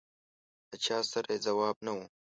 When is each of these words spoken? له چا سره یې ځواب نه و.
له 0.69 0.75
چا 0.85 0.97
سره 1.11 1.29
یې 1.33 1.43
ځواب 1.45 1.75
نه 1.85 1.91
و. 1.95 1.99